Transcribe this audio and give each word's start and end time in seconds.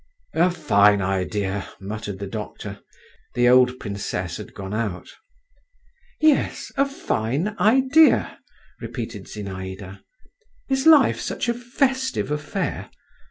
"A 0.33 0.49
fine 0.49 0.99
idea!" 0.99 1.69
muttered 1.79 2.17
the 2.17 2.25
doctor. 2.25 2.79
The 3.35 3.47
old 3.47 3.79
princess 3.79 4.37
had 4.37 4.55
gone 4.55 4.73
out. 4.73 5.09
"Yes, 6.19 6.71
a 6.75 6.87
fine 6.87 7.55
idea," 7.59 8.39
repeated 8.79 9.25
Zinaïda. 9.27 9.99
"Is 10.69 10.87
life 10.87 11.19
such 11.19 11.47
a 11.47 11.53
festive 11.53 12.31
affair? 12.31 12.89